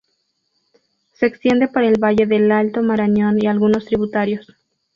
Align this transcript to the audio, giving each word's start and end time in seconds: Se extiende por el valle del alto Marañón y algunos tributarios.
Se 1.13 1.27
extiende 1.27 1.67
por 1.67 1.83
el 1.83 1.99
valle 2.03 2.25
del 2.25 2.51
alto 2.51 2.81
Marañón 2.81 3.37
y 3.39 3.45
algunos 3.45 3.85
tributarios. 3.85 4.51